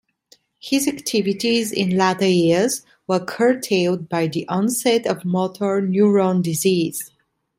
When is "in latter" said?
1.71-2.25